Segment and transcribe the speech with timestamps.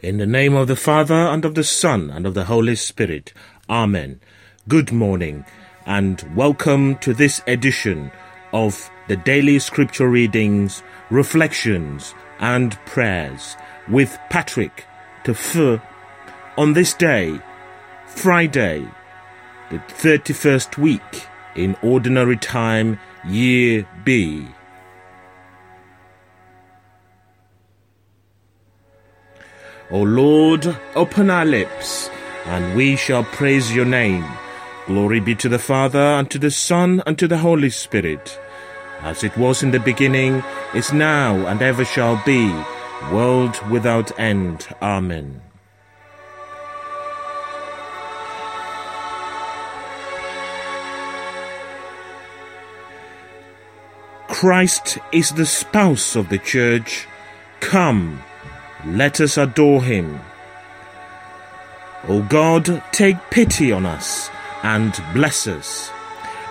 [0.00, 3.32] In the name of the Father, and of the Son, and of the Holy Spirit.
[3.68, 4.20] Amen.
[4.68, 5.44] Good morning,
[5.86, 8.12] and welcome to this edition
[8.52, 13.56] of the daily scripture readings, reflections, and prayers
[13.88, 14.84] with Patrick
[15.24, 15.82] Tefu
[16.56, 17.40] on this day,
[18.06, 18.86] Friday,
[19.70, 21.26] the 31st week
[21.56, 24.46] in Ordinary Time, Year B.
[29.90, 32.10] O Lord, open our lips,
[32.44, 34.24] and we shall praise your name.
[34.86, 38.38] Glory be to the Father, and to the Son, and to the Holy Spirit,
[39.00, 40.42] as it was in the beginning,
[40.74, 42.52] is now, and ever shall be,
[43.10, 44.68] world without end.
[44.82, 45.40] Amen.
[54.28, 57.08] Christ is the spouse of the church.
[57.60, 58.22] Come,
[58.86, 60.20] let us adore him.
[62.08, 64.30] O God, take pity on us
[64.62, 65.90] and bless us,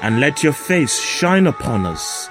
[0.02, 2.30] and let your face shine upon us,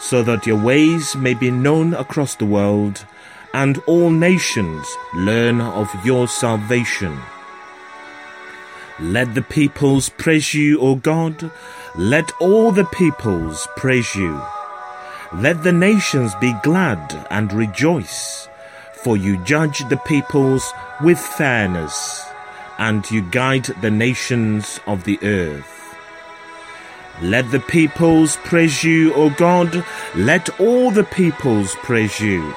[0.00, 3.04] so that your ways may be known across the world,
[3.54, 7.18] and all nations learn of your salvation.
[9.00, 11.50] Let the peoples praise you, O God.
[11.96, 14.40] Let all the peoples praise you.
[15.34, 18.48] Let the nations be glad and rejoice,
[19.02, 22.24] for you judge the peoples with fairness,
[22.78, 25.96] and you guide the nations of the earth.
[27.20, 29.84] Let the peoples praise you, O God.
[30.14, 32.54] Let all the peoples praise you.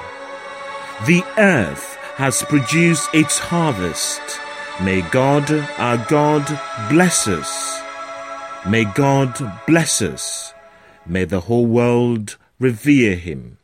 [1.06, 4.20] The earth has produced its harvest.
[4.80, 6.46] May God, our God,
[6.88, 7.82] bless us.
[8.66, 9.34] May God
[9.66, 10.54] bless us.
[11.04, 13.58] May the whole world revere him.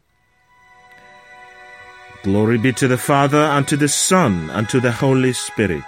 [2.25, 5.85] Glory be to the Father, and to the Son, and to the Holy Spirit,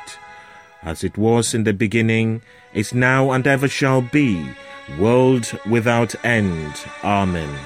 [0.82, 2.40] as it was in the beginning,
[2.72, 4.48] is now, and ever shall be,
[4.98, 6.72] world without end.
[7.02, 7.58] Amen.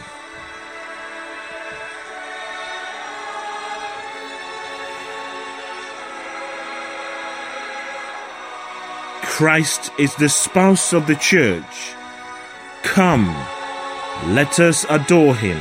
[9.22, 11.92] Christ is the spouse of the church.
[12.82, 13.26] Come,
[14.28, 15.60] let us adore him.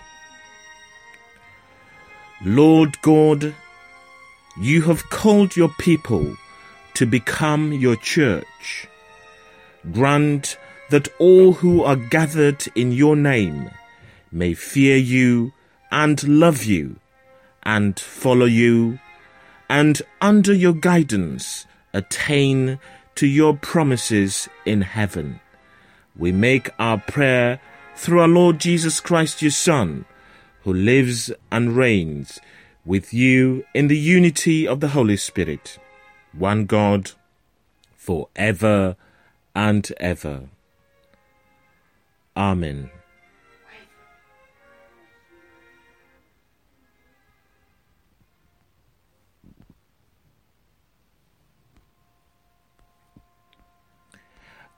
[2.43, 3.53] Lord God,
[4.59, 6.35] you have called your people
[6.95, 8.87] to become your church.
[9.91, 10.57] Grant
[10.89, 13.69] that all who are gathered in your name
[14.31, 15.53] may fear you
[15.91, 16.95] and love you
[17.63, 18.99] and follow you,
[19.69, 22.79] and under your guidance attain
[23.13, 25.39] to your promises in heaven.
[26.15, 27.61] We make our prayer
[27.95, 30.05] through our Lord Jesus Christ, your Son,
[30.63, 32.39] who lives and reigns
[32.85, 35.77] with you in the unity of the Holy Spirit,
[36.33, 37.11] one God,
[37.95, 38.95] for ever
[39.55, 40.49] and ever.
[42.35, 42.89] Amen.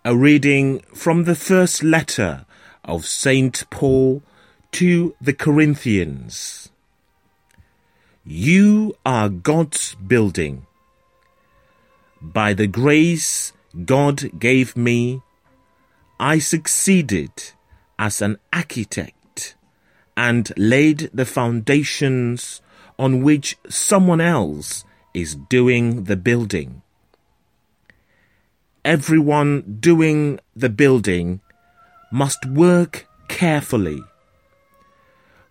[0.05, 2.45] A reading from the first letter
[2.83, 3.63] of St.
[3.69, 4.21] Paul
[4.73, 6.69] to the Corinthians.
[8.25, 10.65] You are God's building.
[12.19, 13.53] By the grace
[13.85, 15.21] God gave me,
[16.19, 17.31] I succeeded
[17.99, 19.55] as an architect
[20.17, 22.61] and laid the foundations
[22.97, 26.81] on which someone else is doing the building.
[28.83, 31.41] Everyone doing the building
[32.11, 34.01] must work carefully.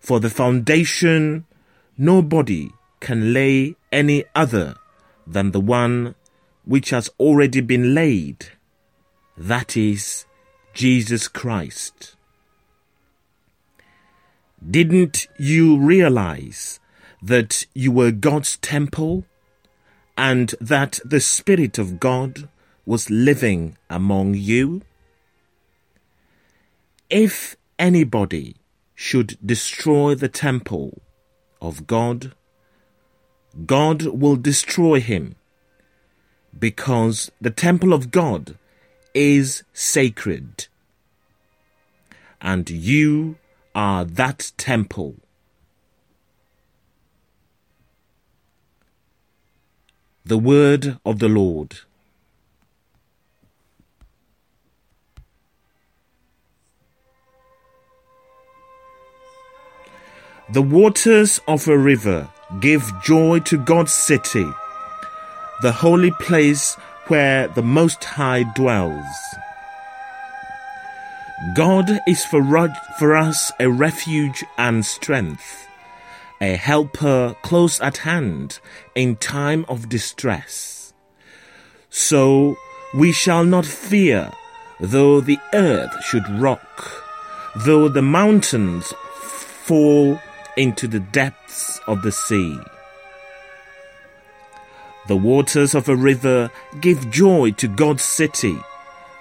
[0.03, 1.45] For the foundation,
[1.97, 4.75] nobody can lay any other
[5.25, 6.15] than the one
[6.65, 8.47] which has already been laid,
[9.37, 10.25] that is,
[10.73, 12.17] Jesus Christ.
[14.69, 16.81] Didn't you realize
[17.21, 19.23] that you were God's temple
[20.17, 22.49] and that the Spirit of God
[22.85, 24.81] was living among you?
[27.09, 28.57] If anybody
[28.95, 31.01] should destroy the temple
[31.61, 32.33] of God,
[33.65, 35.35] God will destroy him
[36.57, 38.57] because the temple of God
[39.13, 40.67] is sacred
[42.41, 43.37] and you
[43.73, 45.15] are that temple.
[50.25, 51.79] The word of the Lord.
[60.53, 62.29] The waters of a river
[62.59, 64.45] give joy to God's city,
[65.63, 66.75] the holy place
[67.07, 69.03] where the Most High dwells.
[71.55, 72.43] God is for,
[72.99, 75.67] for us a refuge and strength,
[76.39, 78.59] a helper close at hand
[78.93, 80.93] in time of distress.
[81.89, 82.57] So
[82.93, 84.31] we shall not fear,
[84.79, 86.91] though the earth should rock,
[87.55, 88.93] though the mountains
[89.65, 90.19] fall
[90.57, 92.57] into the depths of the sea.
[95.07, 98.57] The waters of a river give joy to God's city,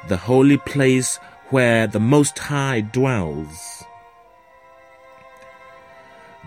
[0.09, 1.17] the holy place
[1.51, 3.83] where the Most High dwells.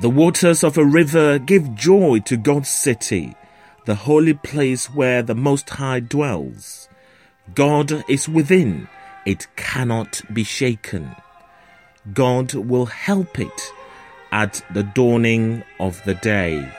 [0.02, 3.36] The waters of a river give joy to God's city,
[3.86, 6.90] the holy place where the Most High dwells.
[7.54, 8.88] God is within,
[9.26, 11.16] it cannot be shaken.
[12.14, 13.72] God will help it
[14.36, 16.70] at the dawning of the day.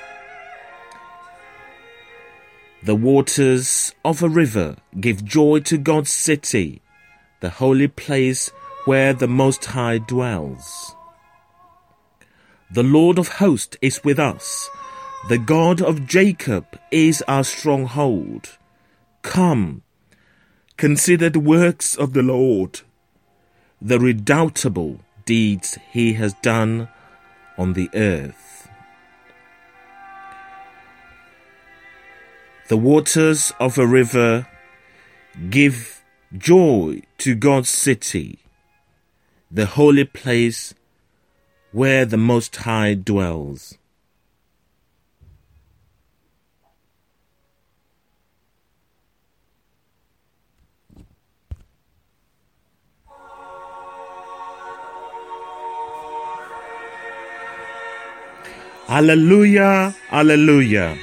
[2.82, 6.82] The waters of a river give joy to God's city,
[7.40, 8.50] the holy place
[8.84, 10.94] where the Most High dwells.
[12.70, 14.68] The Lord of hosts is with us.
[15.30, 18.58] The God of Jacob is our stronghold.
[19.22, 19.80] Come,
[20.76, 22.82] consider the works of the Lord,
[23.80, 26.90] the redoubtable deeds he has done
[27.58, 28.68] on the earth.
[32.68, 34.48] The waters of a river
[35.50, 36.02] give
[36.36, 38.40] joy to God's city,
[39.50, 40.74] the holy place
[41.72, 43.78] where the Most High dwells.
[58.88, 60.96] Alleluia, Alleluia.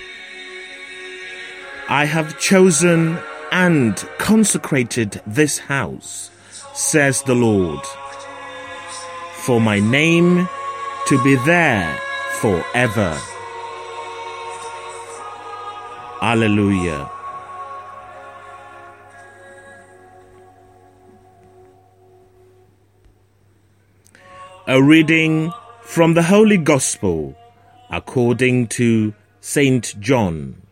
[1.89, 3.19] I have chosen
[3.51, 6.31] and consecrated this house,
[6.73, 7.81] says the Lord,
[9.33, 10.47] for my name
[11.07, 11.99] to be there
[12.39, 13.19] forever.
[16.21, 17.09] Alleluia.
[24.67, 25.51] A reading
[25.81, 27.35] from the Holy Gospel
[27.93, 29.93] according to St.
[29.99, 30.63] John.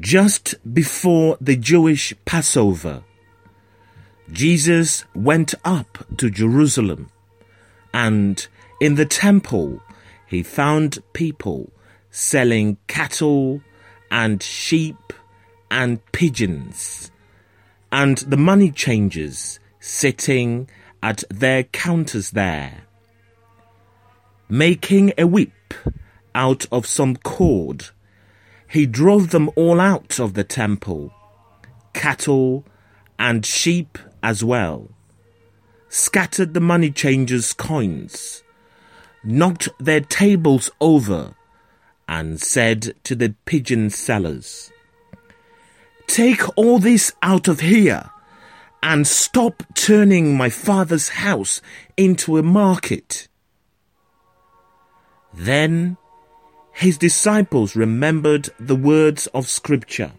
[0.00, 3.04] Just before the Jewish Passover,
[4.32, 7.10] Jesus went up to Jerusalem,
[7.94, 8.44] and
[8.80, 9.80] in the temple
[10.26, 11.70] he found people
[12.10, 13.60] selling cattle
[14.10, 15.12] and sheep
[15.70, 17.12] and pigeons,
[17.92, 20.70] and the money changers sitting
[21.02, 22.84] at their counters there.
[24.48, 25.74] Making a whip
[26.34, 27.90] out of some cord
[28.72, 31.12] he drove them all out of the temple,
[31.92, 32.64] cattle
[33.18, 34.88] and sheep as well,
[35.90, 38.42] scattered the money changers' coins,
[39.22, 41.34] knocked their tables over,
[42.08, 44.72] and said to the pigeon sellers,
[46.06, 48.11] Take all this out of here
[48.82, 51.60] and stop turning my father's house
[51.96, 53.28] into a market.
[55.32, 55.96] Then
[56.72, 60.12] his disciples remembered the words of Scripture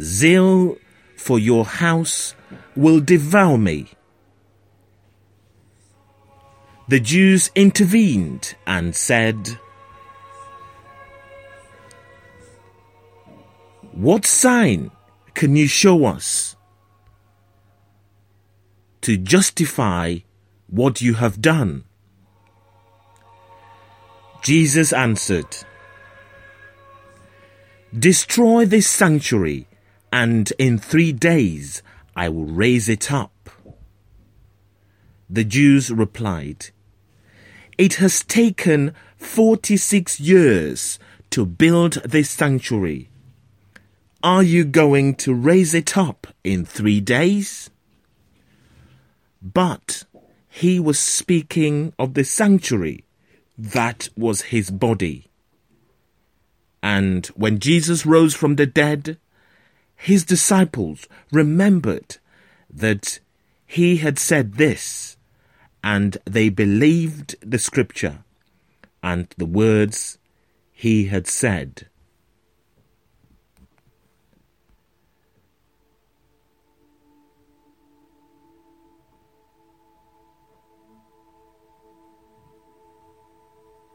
[0.00, 0.76] Zeal
[1.16, 2.34] for your house
[2.74, 3.88] will devour me.
[6.88, 9.58] The Jews intervened and said,
[13.92, 14.90] What sign
[15.34, 16.53] can you show us
[19.04, 20.18] to justify
[20.66, 21.84] what you have done?
[24.42, 25.56] Jesus answered,
[27.96, 29.66] Destroy this sanctuary,
[30.12, 31.82] and in three days
[32.16, 33.50] I will raise it up.
[35.28, 36.70] The Jews replied,
[37.76, 40.98] It has taken 46 years
[41.30, 43.10] to build this sanctuary.
[44.22, 47.70] Are you going to raise it up in three days?
[49.44, 50.04] But
[50.48, 53.04] he was speaking of the sanctuary
[53.58, 55.26] that was his body.
[56.82, 59.18] And when Jesus rose from the dead,
[59.96, 62.16] his disciples remembered
[62.70, 63.20] that
[63.66, 65.16] he had said this,
[65.82, 68.24] and they believed the scripture
[69.02, 70.18] and the words
[70.72, 71.86] he had said.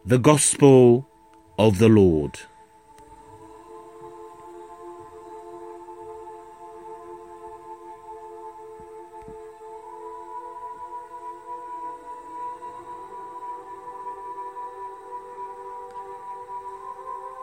[0.10, 1.08] The Gospel
[1.60, 2.40] of the Lord.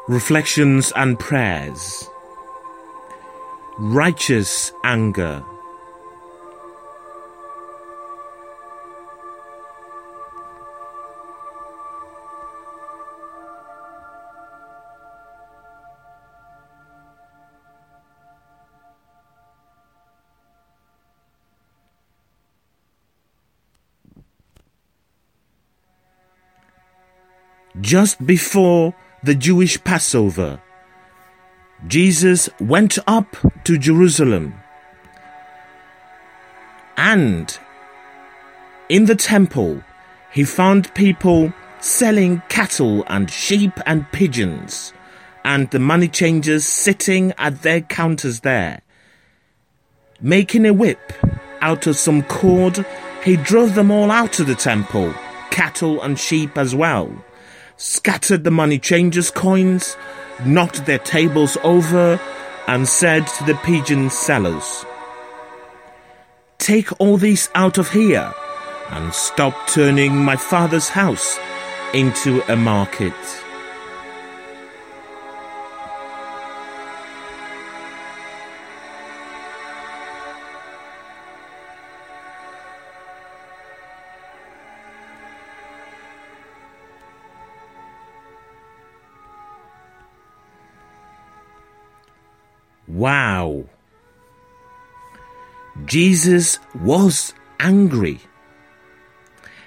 [0.08, 2.10] Reflections and Prayers
[3.78, 5.44] Righteous Anger
[27.80, 30.60] Just before the Jewish Passover,
[31.86, 34.54] Jesus went up to Jerusalem.
[36.96, 37.58] And
[38.88, 39.82] in the temple
[40.32, 44.94] he found people selling cattle and sheep and pigeons
[45.44, 48.80] and the money changers sitting at their counters there.
[50.18, 51.12] Making a whip
[51.60, 52.86] out of some cord,
[53.22, 55.12] he drove them all out of the temple,
[55.50, 57.22] cattle and sheep as well
[57.76, 59.96] scattered the money changers' coins,
[60.44, 62.20] knocked their tables over,
[62.66, 64.84] and said to the pigeon sellers,
[66.58, 68.32] Take all these out of here
[68.90, 71.38] and stop turning my father's house
[71.94, 73.14] into a market.
[92.96, 93.66] Wow.
[95.84, 98.20] Jesus was angry.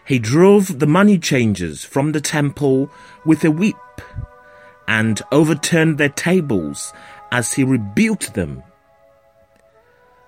[0.04, 2.90] He drove the money changers from the temple
[3.24, 3.76] with a whip
[4.88, 6.92] and overturned their tables
[7.32, 8.64] as he rebuked them.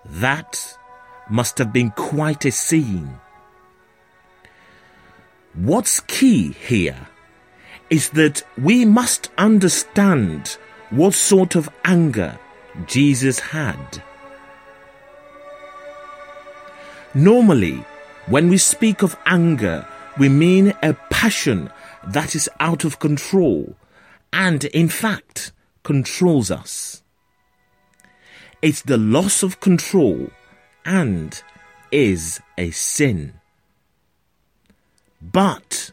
[0.05, 0.77] That
[1.27, 3.19] must have been quite a scene.
[5.55, 7.07] What's key here
[7.89, 10.59] is that we must understand
[10.91, 12.37] what sort of anger
[12.85, 14.01] Jesus had.
[17.13, 17.83] Normally,
[18.27, 19.85] when we speak of anger,
[20.17, 21.69] we mean a passion
[22.07, 23.75] that is out of control
[24.31, 25.51] and, in fact,
[25.83, 27.03] controls us.
[28.61, 30.29] It's the loss of control
[30.85, 31.41] and
[31.91, 33.33] is a sin.
[35.21, 35.91] But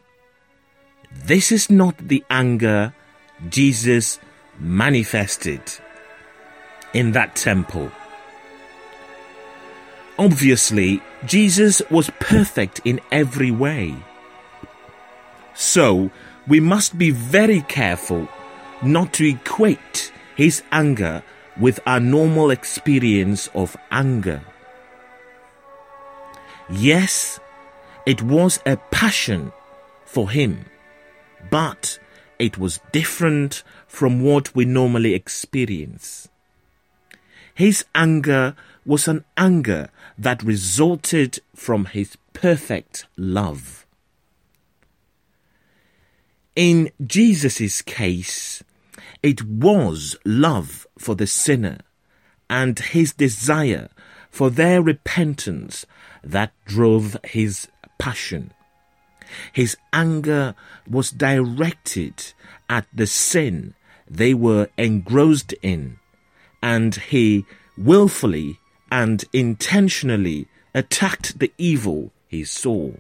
[1.13, 2.95] this is not the anger
[3.49, 4.19] Jesus
[4.59, 5.63] manifested
[6.95, 7.91] in that temple.
[10.19, 13.95] Obviously, Jesus was perfect in every way.
[15.55, 16.11] So,
[16.47, 18.29] we must be very careful
[18.83, 21.23] not to equate his anger
[21.59, 24.41] with our normal experience of anger.
[26.71, 27.41] Yes,
[28.07, 29.53] it was a passion
[30.05, 30.65] for him,
[31.51, 31.99] but
[32.39, 36.29] it was different from what we normally experience.
[37.59, 38.55] His anger
[38.87, 43.85] was an anger that resulted from his perfect love.
[46.55, 48.63] In Jesus' case,
[49.25, 51.79] it was love for the sinner
[52.49, 53.89] and his desire
[54.31, 55.85] for their repentance
[56.23, 57.67] that drove his
[57.99, 58.53] passion.
[59.53, 60.55] His anger
[60.89, 62.35] was directed
[62.71, 63.75] at the sin
[64.09, 65.98] they were engrossed in
[66.63, 67.45] and he
[67.77, 68.59] willfully
[68.91, 72.93] and intentionally attacked the evil he saw.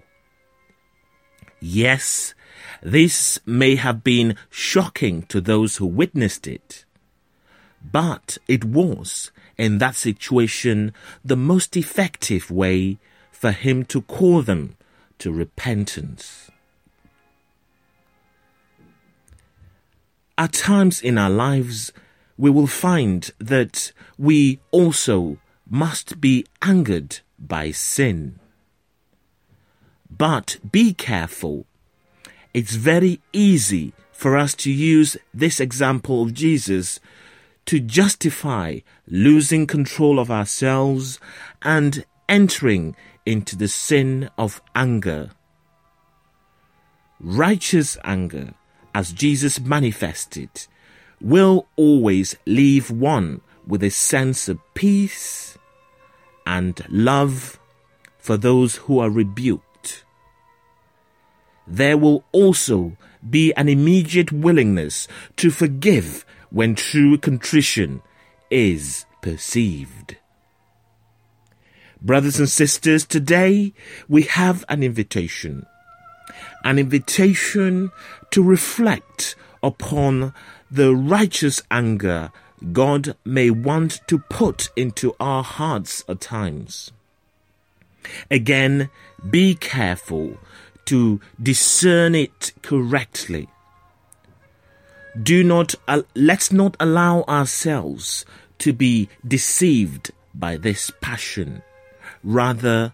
[1.60, 2.34] Yes,
[2.82, 6.84] this may have been shocking to those who witnessed it,
[7.82, 10.92] but it was, in that situation,
[11.24, 12.98] the most effective way
[13.32, 14.76] for him to call them
[15.18, 16.48] to repentance.
[20.38, 21.92] at times in our lives,
[22.38, 28.38] we will find that we also must be angered by sin.
[30.08, 31.66] But be careful.
[32.54, 36.98] It's very easy for us to use this example of Jesus
[37.66, 41.20] to justify losing control of ourselves
[41.60, 45.30] and entering into the sin of anger.
[47.20, 48.54] Righteous anger,
[48.94, 50.66] as Jesus manifested,
[51.20, 55.58] will always leave one with a sense of peace
[56.46, 57.58] and love
[58.18, 60.04] for those who are rebuked.
[61.66, 62.96] There will also
[63.28, 65.06] be an immediate willingness
[65.36, 68.00] to forgive when true contrition
[68.50, 70.16] is perceived.
[72.00, 73.74] Brothers and sisters, today
[74.08, 75.66] we have an invitation.
[76.64, 77.90] An invitation
[78.30, 80.32] to reflect upon
[80.70, 82.30] the righteous anger
[82.72, 86.92] God may want to put into our hearts at times.
[88.30, 88.90] Again,
[89.28, 90.38] be careful
[90.86, 93.48] to discern it correctly
[95.22, 98.24] do not uh, let's not allow ourselves
[98.58, 101.62] to be deceived by this passion
[102.22, 102.92] rather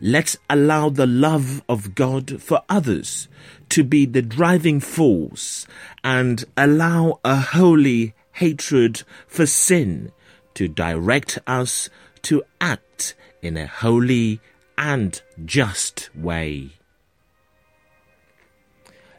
[0.00, 3.28] let's allow the love of god for others
[3.72, 5.66] to be the driving force
[6.02, 10.12] and allow a holy hatred for sin
[10.54, 11.90] to direct us
[12.22, 14.40] to act in a holy
[14.78, 16.70] and just way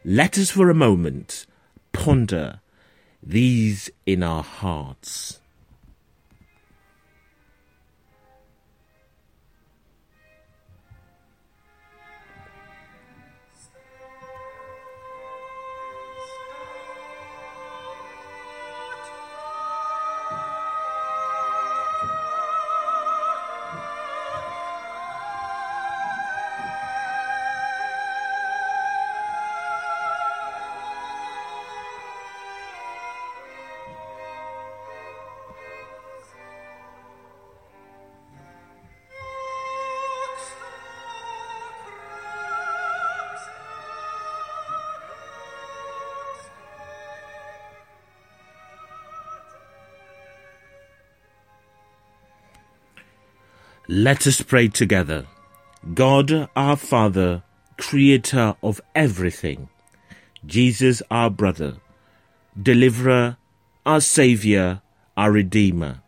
[0.05, 1.45] let us for a moment
[1.93, 2.59] ponder
[3.21, 5.39] these in our hearts.
[53.95, 55.27] Let us pray together.
[55.93, 57.43] God, our Father,
[57.77, 59.69] creator of everything,
[60.43, 61.75] Jesus, our brother,
[62.59, 63.37] deliverer,
[63.85, 64.81] our Saviour,
[65.15, 66.01] our Redeemer,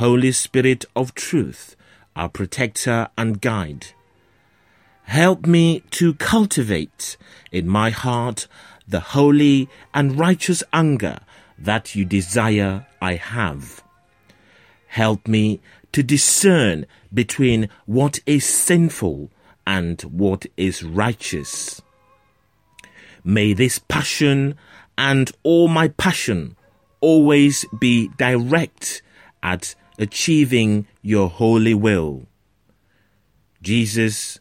[0.00, 1.76] Holy Spirit of truth,
[2.16, 3.88] our protector and guide.
[5.02, 7.18] Help me to cultivate
[7.52, 8.46] in my heart
[8.88, 11.18] the holy and righteous anger
[11.58, 13.82] that you desire I have.
[14.86, 15.60] Help me
[15.92, 19.30] to discern between what is sinful
[19.66, 21.82] and what is righteous.
[23.24, 24.56] May this passion
[24.96, 26.56] and all my passion
[27.00, 29.02] always be direct
[29.42, 32.26] at achieving your holy will.
[33.62, 34.40] Jesus,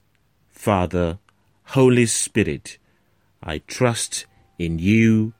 [0.49, 1.19] Father,
[1.65, 2.77] Holy Spirit,
[3.43, 4.25] I trust
[4.57, 5.33] in you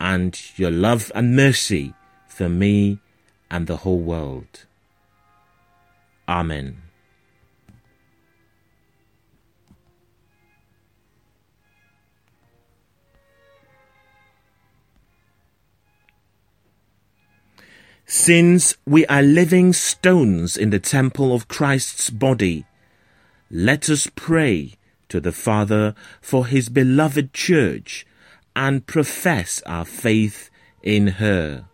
[0.00, 1.94] and your love and mercy
[2.26, 2.98] for me
[3.50, 4.66] and the whole world.
[6.28, 6.82] Amen.
[18.04, 22.66] Since we are living stones in the temple of Christ's body,
[23.50, 24.74] let us pray
[25.08, 28.06] to the Father for his beloved church
[28.54, 30.50] and profess our faith
[30.82, 31.66] in her.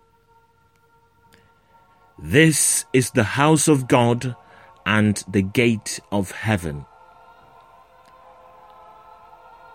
[2.19, 4.37] This is the house of God
[4.87, 6.87] and the gate of heaven.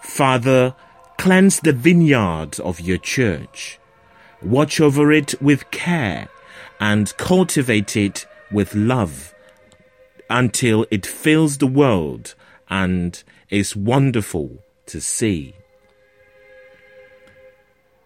[0.01, 0.75] Father,
[1.17, 3.79] cleanse the vineyard of your church.
[4.41, 6.29] Watch over it with care
[6.79, 9.33] and cultivate it with love
[10.29, 12.35] until it fills the world
[12.69, 15.55] and is wonderful to see.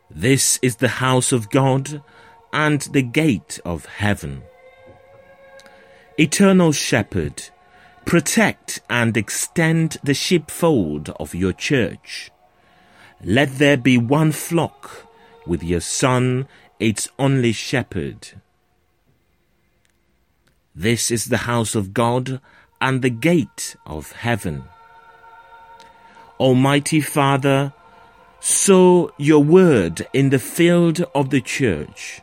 [0.09, 2.01] This is the house of God
[2.51, 4.43] and the gate of heaven.
[6.19, 7.49] Eternal Shepherd,
[8.05, 12.29] protect and extend the sheepfold of your church.
[13.23, 15.07] Let there be one flock
[15.47, 16.47] with your Son,
[16.79, 18.27] its only shepherd.
[20.75, 22.39] This is the house of God
[22.79, 24.65] and the gate of heaven.
[26.39, 27.73] Almighty Father,
[28.39, 32.21] sow your word in the field of the church.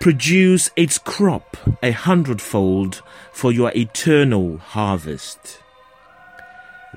[0.00, 5.58] Produce its crop a hundredfold for your eternal harvest.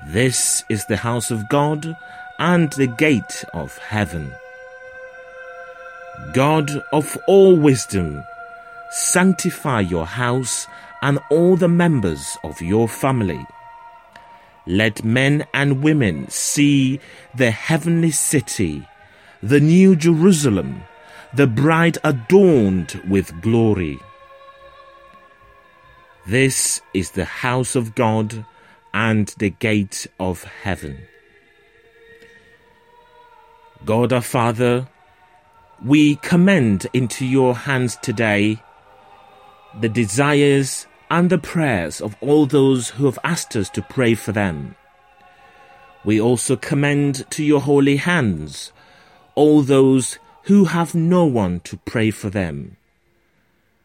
[0.08, 1.94] This is the house of God
[2.38, 4.32] and the gate of heaven.
[6.32, 8.24] God of all wisdom,
[8.90, 10.66] sanctify your house
[11.02, 13.46] and all the members of your family.
[14.66, 17.00] Let men and women see
[17.34, 18.88] the heavenly city,
[19.42, 20.84] the new Jerusalem,
[21.34, 23.98] the bride adorned with glory.
[26.26, 28.44] This is the house of God
[28.92, 30.98] and the gate of heaven.
[33.84, 34.86] God our Father,
[35.84, 38.62] we commend into your hands today
[39.80, 44.30] the desires and the prayers of all those who have asked us to pray for
[44.30, 44.76] them.
[46.04, 48.72] We also commend to your holy hands
[49.34, 52.76] all those who have no one to pray for them.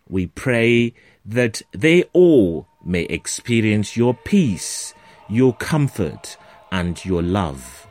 [0.10, 0.94] We pray
[1.26, 4.94] that they all may experience your peace,
[5.30, 6.38] your comfort,
[6.72, 7.88] and your love.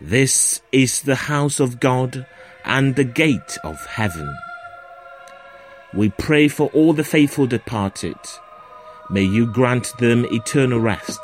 [0.00, 2.26] This is the house of God
[2.64, 4.34] and the gate of heaven.
[5.92, 8.16] We pray for all the faithful departed.
[9.10, 11.20] May you grant them eternal rest.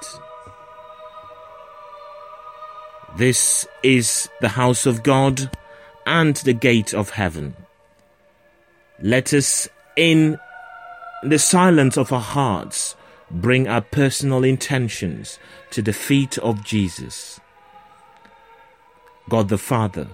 [3.17, 5.51] This is the house of God
[6.07, 7.57] and the gate of heaven.
[9.01, 10.39] Let us, in
[11.23, 12.97] the silence of our hearts,
[13.31, 15.39] bring our personal intentions
[15.71, 17.41] to the feet of Jesus.
[19.29, 20.09] God the Father,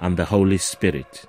[0.00, 1.26] and the Holy Spirit.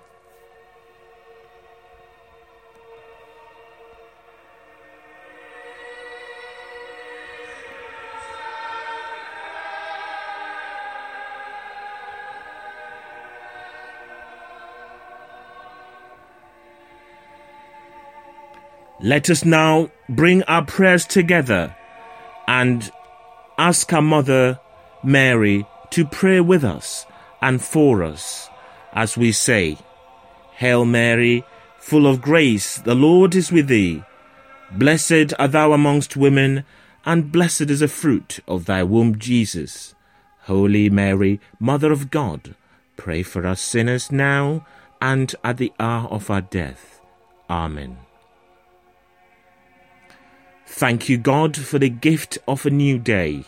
[19.03, 21.75] Let us now bring our prayers together
[22.47, 22.89] and
[23.57, 24.59] ask our Mother
[25.03, 27.05] Mary to pray with us
[27.41, 28.49] and for us
[28.93, 29.77] as we say,
[30.55, 31.43] Hail Mary,
[31.79, 34.03] full of grace, the Lord is with thee.
[34.71, 36.63] Blessed art thou amongst women,
[37.05, 39.95] and blessed is the fruit of thy womb, Jesus.
[40.43, 42.55] Holy Mary, Mother of God,
[42.97, 44.65] pray for us sinners now
[45.01, 47.01] and at the hour of our death.
[47.49, 47.97] Amen.
[50.75, 53.45] Thank you, God, for the gift of a new day.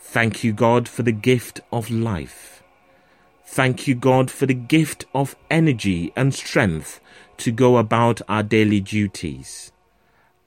[0.00, 2.60] Thank you, God, for the gift of life.
[3.46, 7.00] Thank you, God, for the gift of energy and strength
[7.36, 9.70] to go about our daily duties.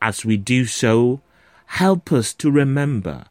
[0.01, 1.21] As we do so,
[1.67, 3.23] help us to remember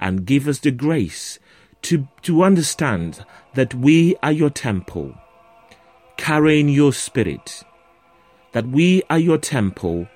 [0.00, 1.38] and give us the grace
[1.82, 5.14] to, to understand that we are your temple,
[6.16, 7.64] carrying your spirit,
[8.52, 10.08] that we are your temple,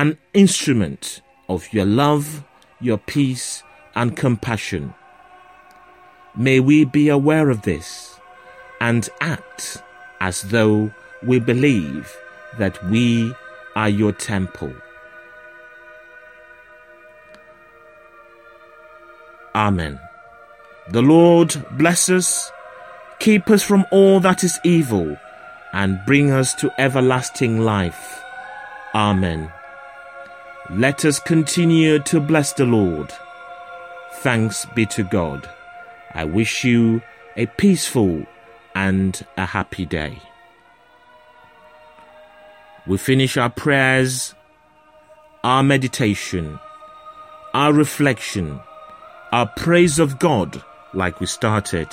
[0.00, 2.42] an instrument of your love,
[2.80, 3.62] your peace,
[3.94, 4.94] and compassion.
[6.34, 8.18] May we be aware of this
[8.80, 9.82] and act
[10.22, 10.90] as though
[11.22, 12.16] we believe
[12.56, 13.34] that we
[13.76, 14.72] are your temple.
[19.54, 20.00] Amen.
[20.88, 22.50] The Lord bless us,
[23.18, 25.18] keep us from all that is evil,
[25.74, 28.22] and bring us to everlasting life.
[28.94, 29.52] Amen.
[30.74, 33.12] Let us continue to bless the Lord.
[34.18, 35.50] Thanks be to God.
[36.14, 37.02] I wish you
[37.36, 38.24] a peaceful
[38.76, 40.22] and a happy day.
[42.86, 44.36] We finish our prayers,
[45.42, 46.60] our meditation,
[47.52, 48.60] our reflection,
[49.32, 50.62] our praise of God,
[50.94, 51.88] like we started,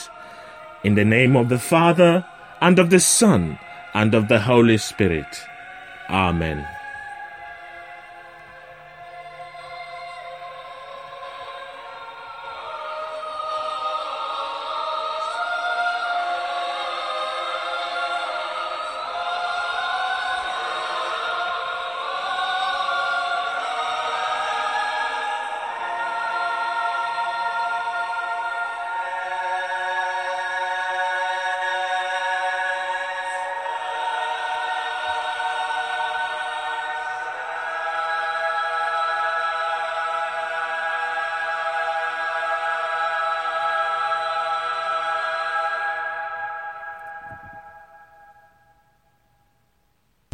[0.84, 2.24] in the name of the Father,
[2.62, 3.58] and of the Son,
[3.96, 5.42] and of the Holy Spirit.
[6.12, 6.77] Amen.